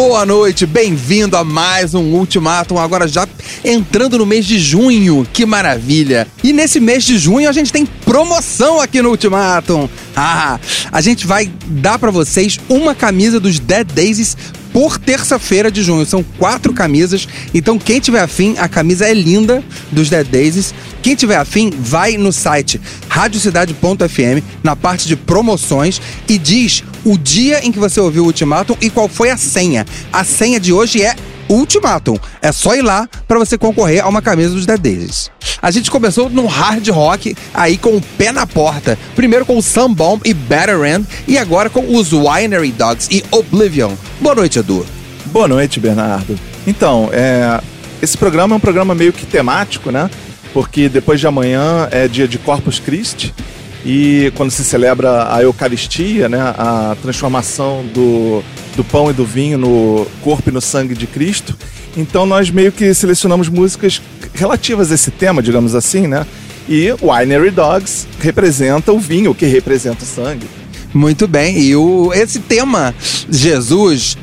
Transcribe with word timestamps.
Boa 0.00 0.24
noite, 0.24 0.64
bem-vindo 0.64 1.36
a 1.36 1.42
mais 1.42 1.92
um 1.92 2.14
Ultimatum. 2.14 2.78
Agora 2.78 3.08
já 3.08 3.26
entrando 3.64 4.16
no 4.16 4.24
mês 4.24 4.46
de 4.46 4.56
junho, 4.56 5.26
que 5.32 5.44
maravilha! 5.44 6.24
E 6.44 6.52
nesse 6.52 6.78
mês 6.78 7.02
de 7.02 7.18
junho 7.18 7.48
a 7.48 7.52
gente 7.52 7.72
tem 7.72 7.84
promoção 7.84 8.80
aqui 8.80 9.02
no 9.02 9.10
Ultimatum. 9.10 9.88
Ah, 10.14 10.60
a 10.92 11.00
gente 11.00 11.26
vai 11.26 11.50
dar 11.66 11.98
pra 11.98 12.12
vocês 12.12 12.60
uma 12.68 12.94
camisa 12.94 13.40
dos 13.40 13.58
Dead 13.58 13.84
Daisies 13.92 14.36
por 14.72 14.98
terça-feira 14.98 15.68
de 15.68 15.82
junho. 15.82 16.06
São 16.06 16.22
quatro 16.38 16.72
camisas. 16.72 17.26
Então, 17.52 17.76
quem 17.76 17.98
tiver 17.98 18.20
afim, 18.20 18.54
a 18.58 18.68
camisa 18.68 19.04
é 19.04 19.12
linda 19.12 19.64
dos 19.90 20.08
Dead 20.08 20.26
Daisies. 20.28 20.72
Quem 21.02 21.16
tiver 21.16 21.36
afim, 21.36 21.70
vai 21.76 22.16
no 22.16 22.32
site 22.32 22.80
radiocidade.fm, 23.08 24.44
na 24.62 24.76
parte 24.76 25.08
de 25.08 25.16
promoções, 25.16 26.00
e 26.28 26.38
diz 26.38 26.84
o 27.08 27.16
dia 27.16 27.64
em 27.64 27.72
que 27.72 27.78
você 27.78 27.98
ouviu 27.98 28.24
o 28.24 28.26
Ultimatum 28.26 28.76
e 28.82 28.90
qual 28.90 29.08
foi 29.08 29.30
a 29.30 29.36
senha. 29.38 29.86
A 30.12 30.22
senha 30.24 30.60
de 30.60 30.74
hoje 30.74 31.02
é 31.02 31.16
Ultimatum. 31.48 32.18
É 32.42 32.52
só 32.52 32.74
ir 32.74 32.82
lá 32.82 33.08
para 33.26 33.38
você 33.38 33.56
concorrer 33.56 34.04
a 34.04 34.08
uma 34.08 34.20
camisa 34.20 34.50
dos 34.50 34.66
Dead. 34.66 35.30
A 35.62 35.70
gente 35.70 35.90
começou 35.90 36.28
no 36.28 36.44
hard 36.46 36.86
rock, 36.88 37.34
aí 37.54 37.78
com 37.78 37.96
o 37.96 38.02
pé 38.18 38.30
na 38.30 38.46
porta. 38.46 38.98
Primeiro 39.16 39.46
com 39.46 39.56
o 39.56 39.62
Sunbomb 39.62 40.20
e 40.22 40.34
Better 40.34 40.84
End, 40.84 41.06
e 41.26 41.38
agora 41.38 41.70
com 41.70 41.96
os 41.96 42.12
Winery 42.12 42.72
Dogs 42.72 43.08
e 43.10 43.24
Oblivion. 43.30 43.92
Boa 44.20 44.34
noite, 44.34 44.58
Edu. 44.58 44.84
Boa 45.26 45.48
noite, 45.48 45.80
Bernardo. 45.80 46.38
Então, 46.66 47.08
é, 47.10 47.58
esse 48.02 48.18
programa 48.18 48.54
é 48.54 48.58
um 48.58 48.60
programa 48.60 48.94
meio 48.94 49.14
que 49.14 49.24
temático, 49.24 49.90
né? 49.90 50.10
Porque 50.52 50.90
depois 50.90 51.18
de 51.18 51.26
amanhã 51.26 51.88
é 51.90 52.06
dia 52.06 52.28
de 52.28 52.36
Corpus 52.38 52.78
Christi 52.78 53.34
e 53.84 54.32
quando 54.34 54.50
se 54.50 54.64
celebra 54.64 55.32
a 55.32 55.42
Eucaristia, 55.42 56.28
né? 56.28 56.40
A 56.40 56.96
transformação 57.00 57.84
do, 57.94 58.42
do 58.76 58.84
pão 58.84 59.10
e 59.10 59.12
do 59.12 59.24
vinho 59.24 59.58
no 59.58 60.06
corpo 60.22 60.50
e 60.50 60.52
no 60.52 60.60
sangue 60.60 60.94
de 60.94 61.06
Cristo. 61.06 61.56
Então 61.96 62.26
nós 62.26 62.50
meio 62.50 62.72
que 62.72 62.92
selecionamos 62.94 63.48
músicas 63.48 64.00
relativas 64.34 64.90
a 64.90 64.94
esse 64.94 65.10
tema, 65.10 65.42
digamos 65.42 65.74
assim, 65.74 66.06
né? 66.06 66.26
E 66.68 66.92
Winery 67.02 67.50
Dogs 67.50 68.06
representa 68.20 68.92
o 68.92 68.98
vinho, 68.98 69.34
que 69.34 69.46
representa 69.46 70.04
o 70.04 70.06
sangue. 70.06 70.46
Muito 70.92 71.26
bem. 71.26 71.58
E 71.58 71.76
o, 71.76 72.12
esse 72.12 72.40
tema, 72.40 72.94
Jesus, 73.30 74.16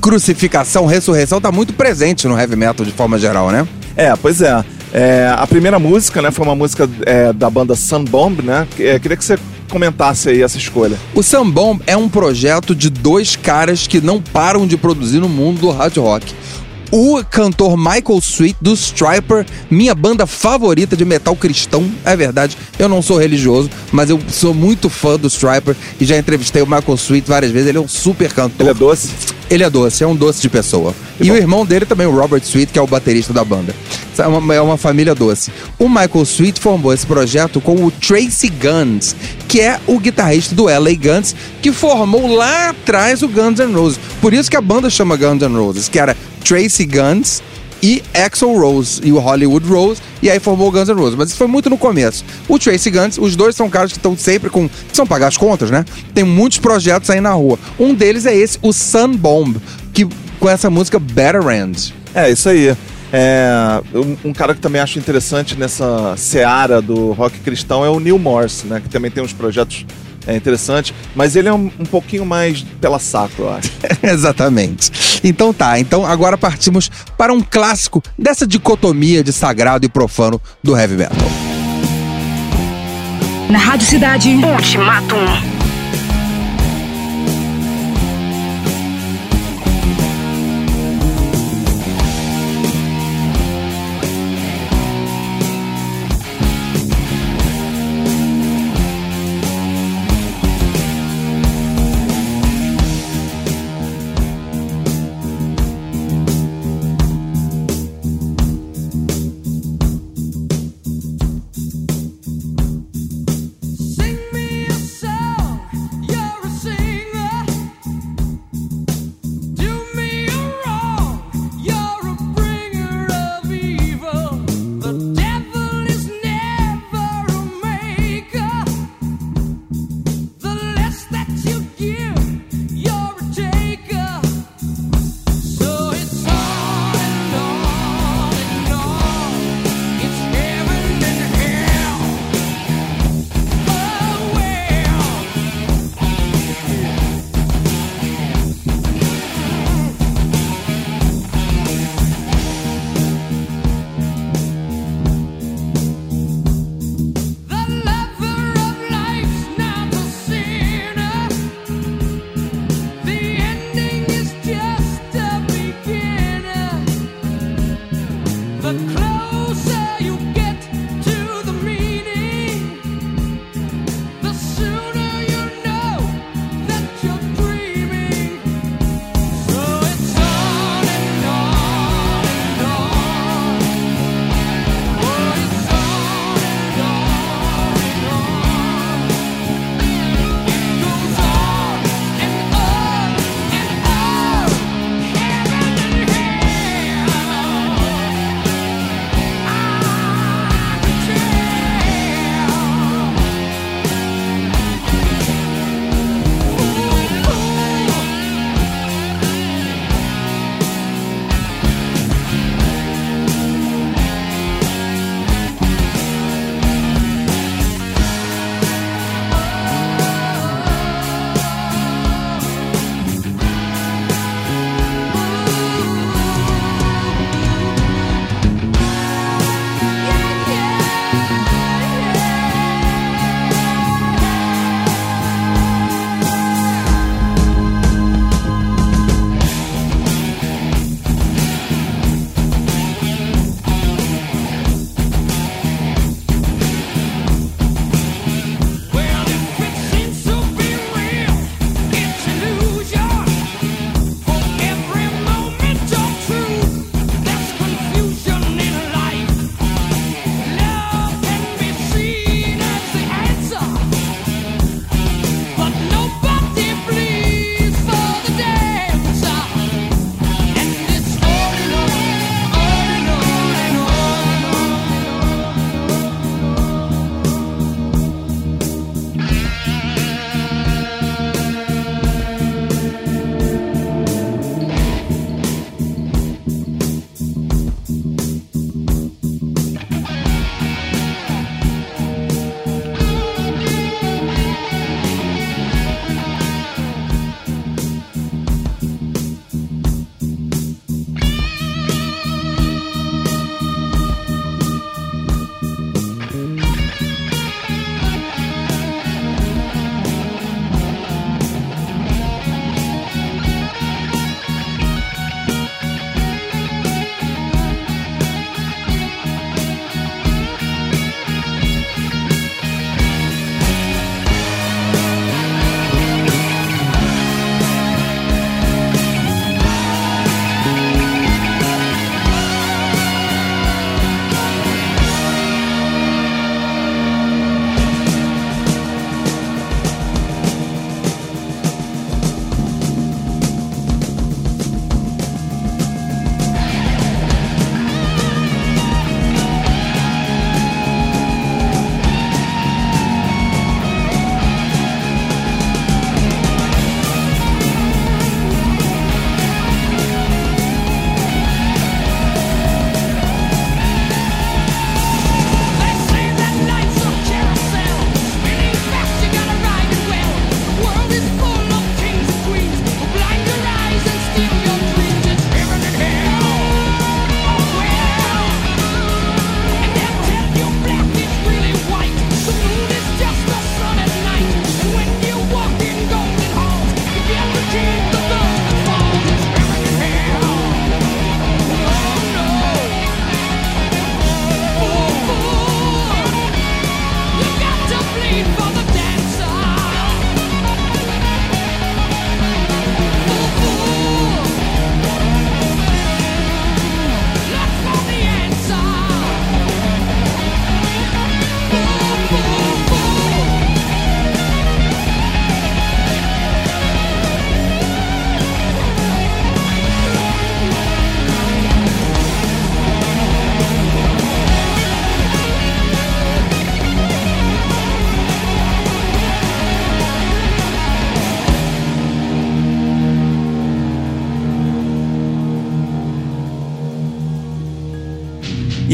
crucificação, 0.00 0.86
ressurreição, 0.86 1.40
tá 1.40 1.52
muito 1.52 1.72
presente 1.72 2.26
no 2.26 2.38
heavy 2.38 2.56
metal 2.56 2.84
de 2.84 2.92
forma 2.92 3.18
geral, 3.18 3.50
né? 3.50 3.66
É, 3.96 4.14
pois 4.16 4.40
é. 4.40 4.64
É, 4.96 5.34
a 5.36 5.44
primeira 5.44 5.76
música, 5.76 6.22
né, 6.22 6.30
foi 6.30 6.46
uma 6.46 6.54
música 6.54 6.88
é, 7.04 7.32
da 7.32 7.50
banda 7.50 7.74
Sunbomb, 7.74 8.40
né? 8.42 8.64
É, 8.78 8.96
queria 9.00 9.16
que 9.16 9.24
você 9.24 9.36
comentasse 9.68 10.28
aí 10.28 10.40
essa 10.40 10.56
escolha. 10.56 10.96
O 11.12 11.20
Sambomb 11.20 11.82
é 11.84 11.96
um 11.96 12.08
projeto 12.08 12.76
de 12.76 12.88
dois 12.88 13.34
caras 13.34 13.88
que 13.88 14.00
não 14.00 14.22
param 14.22 14.68
de 14.68 14.76
produzir 14.76 15.18
no 15.18 15.28
mundo 15.28 15.62
do 15.62 15.70
hard 15.70 15.96
rock. 15.96 16.32
O 16.96 17.24
cantor 17.28 17.76
Michael 17.76 18.20
Sweet, 18.22 18.56
do 18.60 18.72
Striper, 18.72 19.44
minha 19.68 19.96
banda 19.96 20.28
favorita 20.28 20.96
de 20.96 21.04
metal 21.04 21.34
cristão, 21.34 21.90
é 22.04 22.14
verdade. 22.14 22.56
Eu 22.78 22.88
não 22.88 23.02
sou 23.02 23.18
religioso, 23.18 23.68
mas 23.90 24.10
eu 24.10 24.20
sou 24.28 24.54
muito 24.54 24.88
fã 24.88 25.18
do 25.18 25.26
Striper 25.26 25.74
e 26.00 26.04
já 26.04 26.16
entrevistei 26.16 26.62
o 26.62 26.66
Michael 26.66 26.94
Sweet 26.94 27.28
várias 27.28 27.50
vezes. 27.50 27.68
Ele 27.68 27.78
é 27.78 27.80
um 27.80 27.88
super 27.88 28.32
cantor. 28.32 28.60
Ele 28.60 28.70
é 28.70 28.74
doce? 28.74 29.10
Ele 29.50 29.64
é 29.64 29.70
doce, 29.70 30.04
é 30.04 30.06
um 30.06 30.14
doce 30.14 30.40
de 30.40 30.48
pessoa. 30.48 30.94
Que 31.18 31.24
e 31.24 31.26
bom. 31.30 31.34
o 31.34 31.36
irmão 31.36 31.66
dele 31.66 31.84
também, 31.84 32.06
o 32.06 32.16
Robert 32.16 32.42
Sweet, 32.44 32.72
que 32.72 32.78
é 32.78 32.82
o 32.82 32.86
baterista 32.86 33.32
da 33.32 33.44
banda. 33.44 33.74
É 34.16 34.26
uma, 34.28 34.54
é 34.54 34.60
uma 34.60 34.76
família 34.76 35.16
doce. 35.16 35.50
O 35.80 35.88
Michael 35.88 36.22
Sweet 36.22 36.60
formou 36.60 36.92
esse 36.92 37.04
projeto 37.04 37.60
com 37.60 37.74
o 37.74 37.90
Tracy 37.90 38.48
Guns, 38.48 39.16
que 39.48 39.60
é 39.60 39.80
o 39.88 39.98
guitarrista 39.98 40.54
do 40.54 40.66
LA 40.66 40.94
Guns, 40.94 41.34
que 41.60 41.72
formou 41.72 42.36
lá 42.36 42.70
atrás 42.70 43.20
o 43.20 43.28
Guns 43.28 43.58
N' 43.58 43.74
Roses. 43.74 43.98
Por 44.20 44.32
isso 44.32 44.48
que 44.48 44.56
a 44.56 44.60
banda 44.60 44.88
chama 44.88 45.16
Guns 45.16 45.42
N' 45.42 45.56
Roses, 45.56 45.88
que 45.88 45.98
era 45.98 46.16
Tracy 46.44 46.84
Guns 46.84 47.42
e 47.82 48.02
Axl 48.14 48.56
Rose 48.56 49.00
e 49.04 49.12
o 49.12 49.18
Hollywood 49.18 49.68
Rose, 49.68 50.00
e 50.22 50.30
aí 50.30 50.40
formou 50.40 50.68
o 50.68 50.70
Guns 50.70 50.88
N' 50.88 50.94
Roses. 50.94 51.16
Mas 51.16 51.28
isso 51.28 51.36
foi 51.36 51.46
muito 51.46 51.68
no 51.68 51.76
começo. 51.76 52.24
O 52.48 52.58
Tracy 52.58 52.90
Guns, 52.90 53.18
os 53.18 53.36
dois 53.36 53.54
são 53.54 53.68
caras 53.68 53.92
que 53.92 53.98
estão 53.98 54.16
sempre 54.16 54.48
com. 54.48 54.70
São 54.92 55.06
pagar 55.06 55.28
as 55.28 55.36
contas, 55.36 55.70
né? 55.70 55.84
Tem 56.14 56.24
muitos 56.24 56.58
projetos 56.58 57.10
aí 57.10 57.20
na 57.20 57.32
rua. 57.32 57.58
Um 57.78 57.94
deles 57.94 58.24
é 58.24 58.34
esse, 58.34 58.58
o 58.62 58.72
Sun 58.72 59.16
Bomb, 59.16 59.56
que 59.92 60.08
com 60.40 60.48
essa 60.48 60.70
música 60.70 60.98
Better 60.98 61.46
End. 61.48 61.94
É, 62.14 62.30
isso 62.30 62.48
aí. 62.48 62.74
É, 63.12 63.80
um, 63.94 64.30
um 64.30 64.32
cara 64.32 64.54
que 64.54 64.60
também 64.60 64.80
acho 64.80 64.98
interessante 64.98 65.54
nessa 65.54 66.16
seara 66.16 66.82
do 66.82 67.12
rock 67.12 67.38
cristão 67.40 67.84
é 67.84 67.88
o 67.88 68.00
Neil 68.00 68.18
Morse, 68.18 68.66
né? 68.66 68.80
Que 68.80 68.88
também 68.88 69.10
tem 69.10 69.22
uns 69.22 69.32
projetos 69.32 69.86
é, 70.26 70.36
interessantes, 70.36 70.94
mas 71.14 71.36
ele 71.36 71.48
é 71.48 71.52
um, 71.52 71.70
um 71.78 71.84
pouquinho 71.84 72.24
mais 72.24 72.62
pela 72.80 72.98
saco, 72.98 73.42
eu 73.42 73.52
acho. 73.52 73.70
Exatamente. 74.02 75.20
Então 75.22 75.52
tá, 75.52 75.78
então 75.78 76.04
agora 76.04 76.36
partimos 76.36 76.90
para 77.16 77.32
um 77.32 77.40
clássico 77.40 78.02
dessa 78.18 78.46
dicotomia 78.46 79.22
de 79.22 79.32
sagrado 79.32 79.86
e 79.86 79.88
profano 79.88 80.40
do 80.62 80.76
heavy 80.76 80.96
metal. 80.96 81.16
Na 83.48 83.58
Rádio 83.58 83.86
Cidade. 83.86 84.30
Ultimatum. 84.30 85.53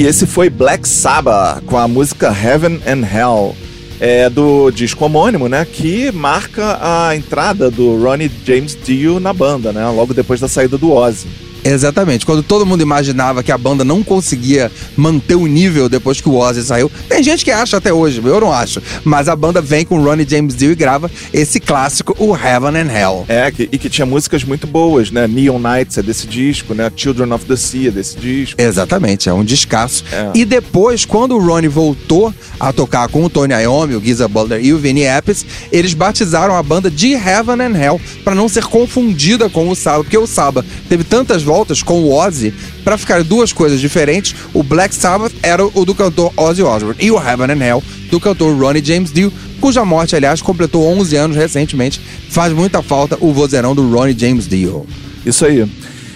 E 0.00 0.06
esse 0.06 0.24
foi 0.24 0.48
Black 0.48 0.88
Sabbath 0.88 1.62
com 1.66 1.76
a 1.76 1.86
música 1.86 2.34
Heaven 2.34 2.80
and 2.86 3.06
Hell. 3.06 3.54
É 4.00 4.30
do 4.30 4.70
disco 4.70 5.04
homônimo, 5.04 5.46
né? 5.46 5.62
Que 5.70 6.10
marca 6.10 6.78
a 6.80 7.14
entrada 7.14 7.70
do 7.70 8.02
Ronnie 8.02 8.30
James 8.46 8.74
Dio 8.82 9.20
na 9.20 9.34
banda, 9.34 9.74
né? 9.74 9.86
Logo 9.90 10.14
depois 10.14 10.40
da 10.40 10.48
saída 10.48 10.78
do 10.78 10.90
Ozzy. 10.90 11.28
Exatamente. 11.64 12.24
Quando 12.26 12.42
todo 12.42 12.64
mundo 12.66 12.82
imaginava 12.82 13.42
que 13.42 13.52
a 13.52 13.58
banda 13.58 13.84
não 13.84 14.02
conseguia 14.02 14.70
manter 14.96 15.34
o 15.34 15.46
nível 15.46 15.88
depois 15.88 16.20
que 16.20 16.28
o 16.28 16.36
Ozzy 16.36 16.62
saiu, 16.62 16.90
tem 17.08 17.22
gente 17.22 17.44
que 17.44 17.50
acha 17.50 17.76
até 17.76 17.92
hoje, 17.92 18.20
eu 18.24 18.40
não 18.40 18.52
acho. 18.52 18.80
Mas 19.04 19.28
a 19.28 19.36
banda 19.36 19.60
vem 19.60 19.84
com 19.84 19.98
o 19.98 20.04
Ronnie 20.04 20.26
James 20.28 20.54
Dio 20.56 20.72
e 20.72 20.74
grava 20.74 21.10
esse 21.32 21.60
clássico, 21.60 22.14
o 22.18 22.34
Heaven 22.36 22.76
and 22.80 22.92
Hell. 22.92 23.24
É, 23.28 23.50
que- 23.50 23.68
e 23.70 23.78
que 23.78 23.88
tinha 23.88 24.06
músicas 24.06 24.44
muito 24.44 24.66
boas, 24.66 25.10
né? 25.10 25.26
Neon 25.26 25.58
Nights 25.58 25.98
é 25.98 26.02
desse 26.02 26.26
disco, 26.26 26.74
né? 26.74 26.90
Children 26.94 27.32
of 27.32 27.44
the 27.44 27.56
Sea 27.56 27.88
é 27.88 27.90
desse 27.90 28.16
disco. 28.18 28.60
Exatamente, 28.60 29.28
é 29.28 29.32
um 29.32 29.44
descasso. 29.44 30.04
É. 30.12 30.30
E 30.34 30.44
depois, 30.44 31.04
quando 31.04 31.36
o 31.36 31.38
Ronnie 31.44 31.68
voltou 31.68 32.32
a 32.58 32.72
tocar 32.72 33.08
com 33.08 33.24
o 33.24 33.30
Tony 33.30 33.54
Iommi, 33.54 33.94
o 33.96 34.00
Giza 34.02 34.26
Butler 34.28 34.64
e 34.64 34.72
o 34.72 34.78
Vinny 34.78 35.06
Appice, 35.06 35.44
eles 35.72 35.94
batizaram 35.94 36.54
a 36.56 36.62
banda 36.62 36.90
de 36.90 37.12
Heaven 37.12 37.60
and 37.60 37.76
Hell 37.78 38.00
para 38.24 38.34
não 38.34 38.48
ser 38.48 38.64
confundida 38.64 39.48
com 39.48 39.68
o 39.68 39.74
Saba, 39.76 40.02
porque 40.04 40.18
o 40.18 40.26
Saba 40.26 40.64
teve 40.88 41.04
tantas 41.04 41.42
voltas 41.50 41.82
com 41.82 42.04
o 42.04 42.12
Ozzy 42.12 42.54
para 42.84 42.96
ficar 42.96 43.24
duas 43.24 43.52
coisas 43.52 43.80
diferentes. 43.80 44.36
O 44.54 44.62
Black 44.62 44.94
Sabbath 44.94 45.32
era 45.42 45.66
o 45.66 45.84
do 45.84 45.96
cantor 45.96 46.32
Ozzy 46.36 46.62
Osbourne 46.62 46.96
e 47.00 47.10
o 47.10 47.16
Heaven 47.16 47.50
and 47.50 47.64
Hell 47.64 47.82
do 48.08 48.20
cantor 48.20 48.56
Ronnie 48.56 48.84
James 48.84 49.12
Dio, 49.12 49.32
cuja 49.60 49.84
morte, 49.84 50.14
aliás, 50.14 50.40
completou 50.40 50.86
11 50.86 51.16
anos 51.16 51.36
recentemente. 51.36 52.00
Faz 52.28 52.52
muita 52.52 52.82
falta 52.82 53.18
o 53.20 53.32
vozeirão 53.32 53.74
do 53.74 53.90
Ronnie 53.90 54.16
James 54.16 54.46
Dio. 54.46 54.86
Isso 55.26 55.44
aí. 55.44 55.68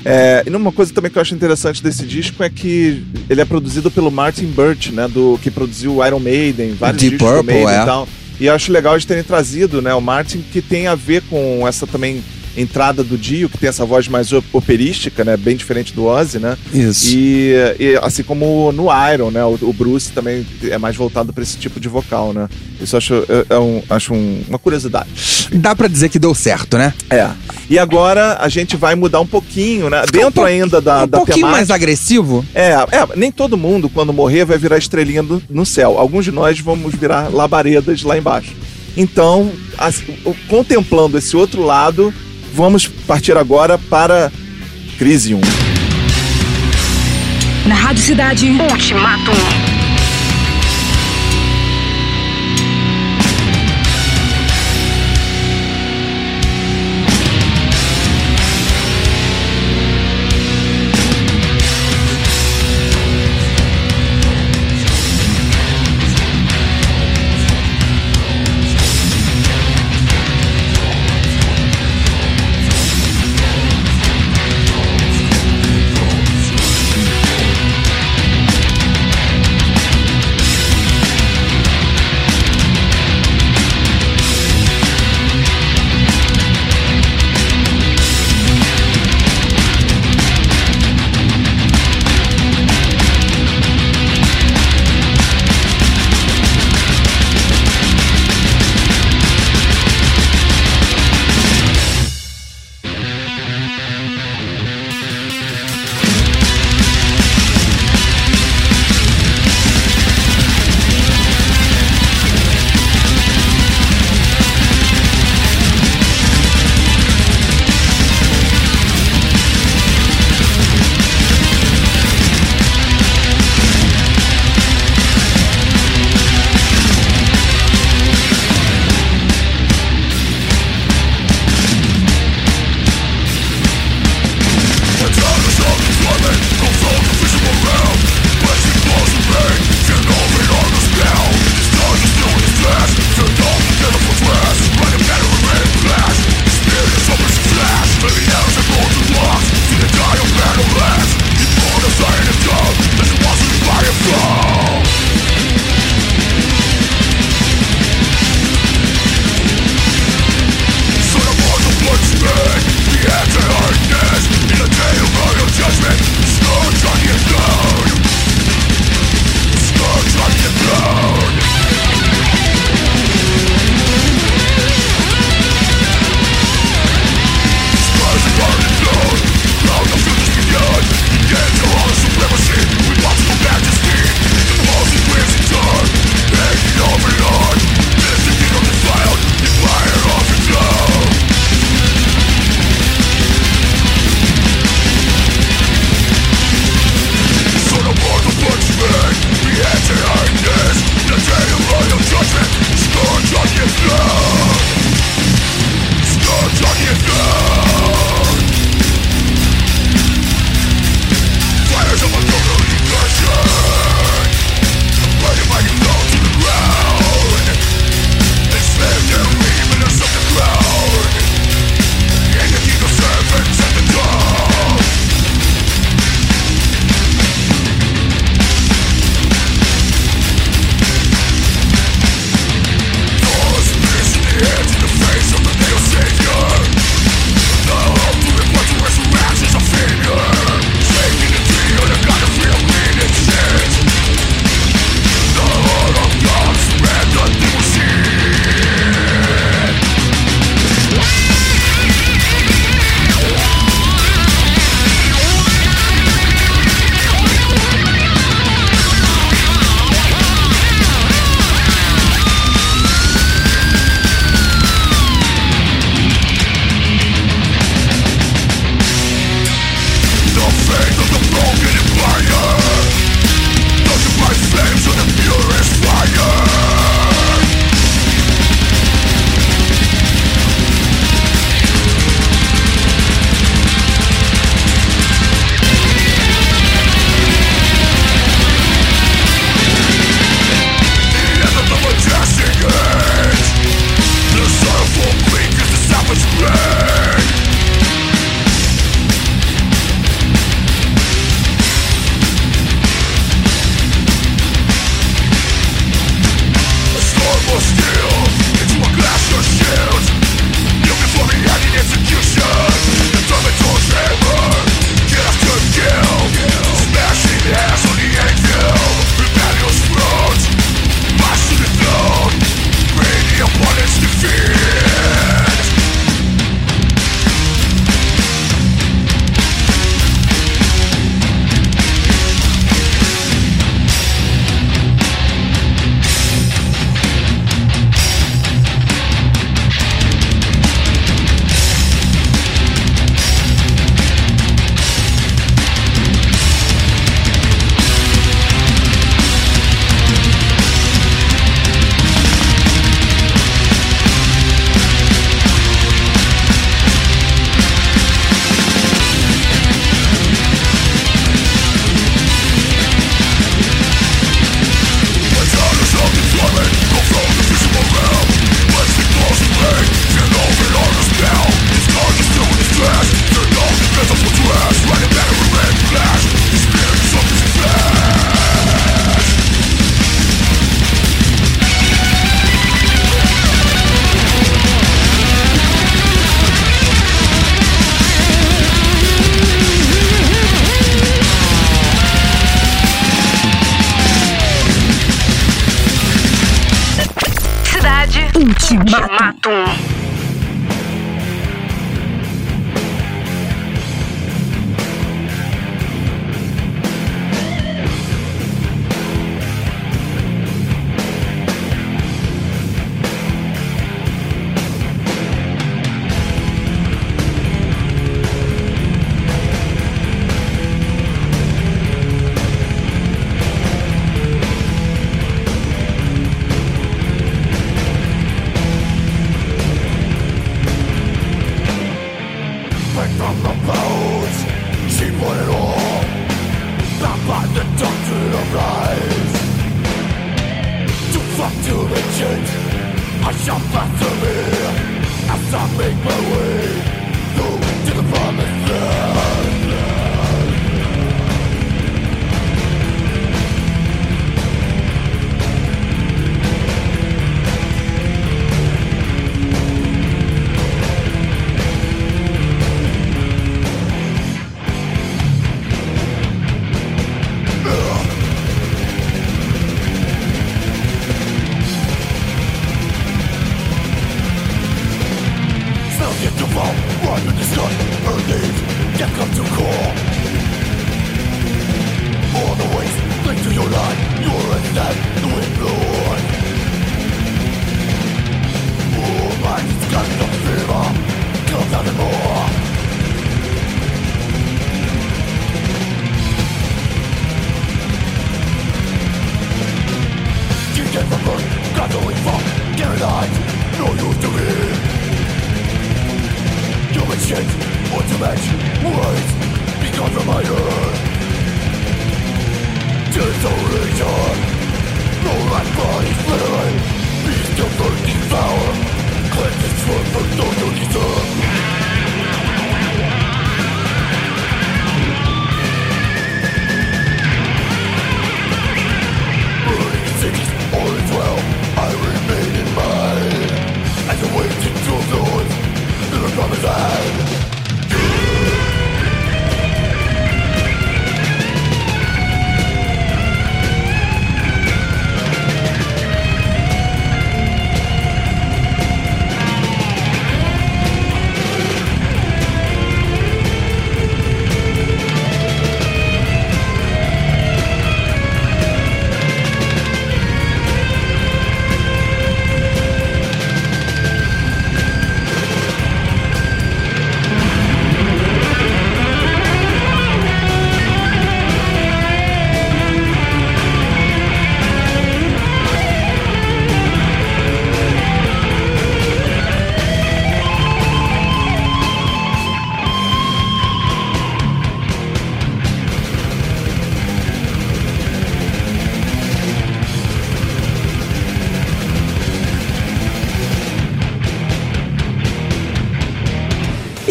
É, 0.04 0.44
e 0.46 0.50
uma 0.54 0.70
coisa 0.70 0.92
também 0.94 1.10
que 1.10 1.18
eu 1.18 1.22
acho 1.22 1.34
interessante 1.34 1.82
desse 1.82 2.06
disco 2.06 2.40
é 2.44 2.48
que 2.48 3.02
ele 3.28 3.40
é 3.40 3.44
produzido 3.44 3.90
pelo 3.90 4.12
Martin 4.12 4.46
Birch, 4.46 4.92
né? 4.92 5.08
Do, 5.08 5.36
que 5.42 5.50
produziu 5.50 6.04
Iron 6.06 6.20
Maiden, 6.20 6.74
vários 6.74 7.02
Deep 7.02 7.16
discos 7.16 7.34
Purple, 7.36 7.54
Maiden 7.54 7.74
é. 7.74 7.82
e 7.82 7.86
tal. 7.86 8.08
E 8.38 8.46
eu 8.46 8.54
acho 8.54 8.70
legal 8.70 8.96
de 8.96 9.04
terem 9.04 9.24
trazido, 9.24 9.82
né? 9.82 9.92
O 9.94 10.00
Martin, 10.00 10.44
que 10.52 10.62
tem 10.62 10.86
a 10.86 10.94
ver 10.94 11.22
com 11.22 11.66
essa 11.66 11.88
também 11.88 12.22
entrada 12.56 13.02
do 13.02 13.16
Dio, 13.18 13.48
que 13.48 13.58
tem 13.58 13.68
essa 13.68 13.84
voz 13.84 14.06
mais 14.08 14.32
op- 14.32 14.44
operística, 14.52 15.24
né? 15.24 15.36
Bem 15.36 15.56
diferente 15.56 15.92
do 15.92 16.04
Ozzy, 16.04 16.38
né? 16.38 16.56
Isso. 16.72 17.06
E, 17.16 17.52
e 17.78 17.98
assim 18.02 18.22
como 18.22 18.70
no 18.72 18.86
Iron, 19.12 19.30
né? 19.30 19.44
O, 19.44 19.58
o 19.62 19.72
Bruce 19.72 20.10
também 20.12 20.46
é 20.70 20.78
mais 20.78 20.94
voltado 20.96 21.32
para 21.32 21.42
esse 21.42 21.56
tipo 21.56 21.80
de 21.80 21.88
vocal, 21.88 22.32
né? 22.32 22.48
Isso 22.80 22.94
eu 22.94 22.98
acho, 22.98 23.14
é, 23.14 23.54
é 23.54 23.58
um, 23.58 23.82
acho 23.90 24.14
um- 24.14 24.42
uma 24.48 24.58
curiosidade. 24.58 25.08
Dá 25.52 25.74
pra 25.74 25.88
dizer 25.88 26.08
que 26.08 26.18
deu 26.18 26.34
certo, 26.34 26.76
né? 26.78 26.92
É. 27.10 27.28
E 27.68 27.78
agora 27.78 28.38
a 28.40 28.48
gente 28.48 28.76
vai 28.76 28.94
mudar 28.94 29.20
um 29.20 29.26
pouquinho, 29.26 29.88
né? 29.90 30.02
Dentro 30.12 30.42
um 30.42 30.44
ainda 30.44 30.80
da, 30.80 31.04
um 31.04 31.08
da 31.08 31.16
pouquinho 31.18 31.36
temática. 31.38 31.56
mais 31.58 31.70
agressivo. 31.70 32.44
É, 32.54 32.70
é, 32.72 33.06
nem 33.16 33.32
todo 33.32 33.56
mundo, 33.56 33.88
quando 33.88 34.12
morrer, 34.12 34.44
vai 34.44 34.58
virar 34.58 34.78
estrelinha 34.78 35.22
do- 35.22 35.42
no 35.50 35.64
céu. 35.66 35.98
Alguns 35.98 36.24
de 36.24 36.30
nós 36.30 36.58
vamos 36.60 36.94
virar 36.94 37.32
labaredas 37.32 38.02
lá 38.02 38.16
embaixo. 38.18 38.52
Então, 38.96 39.50
contemplando 40.48 41.18
esse 41.18 41.36
outro 41.36 41.62
lado, 41.62 42.12
vamos 42.54 42.86
partir 42.86 43.36
agora 43.36 43.76
para 43.76 44.30
Crisium. 44.96 45.40
Na 47.66 47.74
Rádio 47.74 48.02
Cidade. 48.02 48.48
Ultimato. 48.70 49.73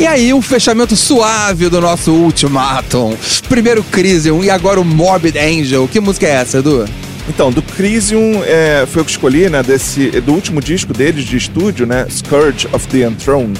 E 0.03 0.05
aí, 0.05 0.33
um 0.33 0.41
fechamento 0.41 0.97
suave 0.97 1.69
do 1.69 1.79
nosso 1.79 2.11
Ultimatum. 2.11 3.15
Primeiro 3.47 3.81
Crisium 3.85 4.43
e 4.43 4.49
agora 4.49 4.81
o 4.81 4.83
Morbid 4.83 5.37
Angel. 5.39 5.87
Que 5.87 6.01
música 6.01 6.27
é 6.27 6.31
essa, 6.31 6.57
Edu? 6.57 6.83
Então, 7.29 7.49
do 7.53 7.61
Crisium 7.61 8.43
é, 8.43 8.85
foi 8.85 9.01
o 9.01 9.05
que 9.05 9.11
escolhi, 9.11 9.49
né? 9.49 9.63
Desse, 9.63 10.09
do 10.19 10.33
último 10.33 10.59
disco 10.59 10.91
deles 10.93 11.23
de 11.23 11.37
estúdio, 11.37 11.85
né? 11.85 12.05
Scourge 12.09 12.67
of 12.73 12.85
the 12.89 13.07
Enthroned. 13.07 13.57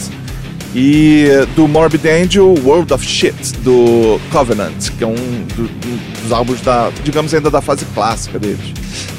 E 0.76 1.28
do 1.56 1.66
Morbid 1.66 2.06
Angel, 2.10 2.54
World 2.66 2.92
of 2.94 3.06
Shit, 3.06 3.54
do 3.64 4.20
Covenant, 4.30 4.90
que 4.98 5.04
é 5.06 5.08
um, 5.08 5.14
do- 5.16 5.64
um 5.64 6.24
dos 6.24 6.32
álbuns 6.34 6.60
da, 6.60 6.92
digamos, 7.06 7.34
ainda 7.34 7.50
da 7.50 7.62
fase 7.62 7.86
clássica 7.94 8.38
deles. 8.38 8.60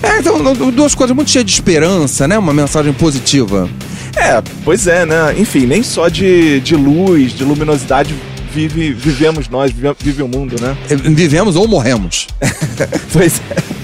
É, 0.03 0.19
então, 0.19 0.43
duas 0.73 0.95
coisas 0.95 1.17
muito 1.17 1.31
cheias 1.31 1.47
de 1.47 1.53
esperança, 1.53 2.29
né? 2.29 2.37
Uma 2.37 2.53
mensagem 2.53 2.93
positiva. 2.93 3.67
É, 4.16 4.42
pois 4.64 4.87
é, 4.87 5.05
né? 5.05 5.35
Enfim, 5.37 5.66
nem 5.66 5.83
só 5.83 6.09
de, 6.09 6.61
de 6.61 6.77
luz, 6.77 7.33
de 7.33 7.44
luminosidade 7.44 8.14
vive, 8.55 8.92
vivemos 8.92 9.48
nós, 9.48 9.72
vive, 9.72 9.94
vive 9.98 10.22
o 10.22 10.29
mundo, 10.29 10.57
né? 10.61 10.77
É, 10.88 10.94
Vivemos 10.94 11.57
ou 11.57 11.66
morremos. 11.66 12.29
Pois 13.12 13.40
é. 13.50 13.74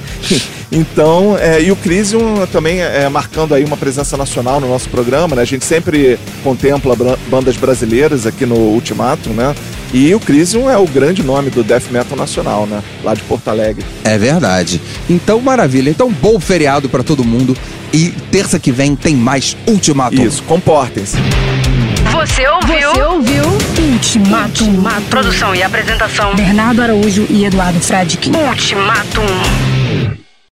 Então, 0.73 1.37
é, 1.39 1.63
e 1.63 1.73
o 1.73 1.77
Crisium 1.77 2.47
também 2.53 2.81
é 2.81 3.09
marcando 3.09 3.55
aí 3.55 3.65
uma 3.65 3.77
presença 3.77 4.17
nacional 4.17 4.61
no 4.61 4.69
nosso 4.69 4.89
programa, 4.89 5.35
né? 5.35 5.43
A 5.43 5.45
gente 5.45 5.65
sempre 5.65 6.19
contempla 6.45 6.97
bandas 7.29 7.57
brasileiras 7.57 8.27
aqui 8.27 8.45
no 8.45 8.57
Ultimatum, 8.57 9.31
né? 9.31 9.55
E 9.93 10.15
o 10.15 10.21
Crisium 10.21 10.71
é 10.71 10.77
o 10.79 10.87
grande 10.87 11.23
nome 11.23 11.51
do 11.51 11.65
death 11.65 11.91
metal 11.91 12.17
nacional, 12.17 12.67
né? 12.67 12.83
Lá 13.03 13.15
de 13.15 13.23
Porto 13.23 13.49
Alegre. 13.49 13.85
É 14.05 14.17
verdade. 14.17 14.81
Então, 15.09 15.41
maravilha. 15.41 15.91
Então, 15.91 16.13
bom 16.13 16.39
feriado 16.39 16.89
pra 16.89 17.03
todo 17.03 17.25
mundo. 17.25 17.57
E 17.93 18.11
terça 18.31 18.59
que 18.59 18.71
vem 18.71 18.95
tem 18.95 19.17
mais 19.17 19.57
Ultimatum. 19.67 20.23
Isso, 20.23 20.43
comportem-se. 20.45 21.17
Você 22.13 22.49
ouviu? 22.49 22.93
Você 22.93 23.03
ouviu 23.03 23.45
Ultimato. 23.93 24.65
Produção 25.09 25.55
e 25.55 25.63
apresentação. 25.63 26.35
Bernardo 26.37 26.83
Araújo 26.83 27.27
e 27.29 27.45
Eduardo 27.45 27.81
Fradique. 27.81 28.31
Ultimatum. 28.31 29.27